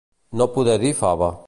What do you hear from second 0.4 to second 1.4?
No poder dir fava.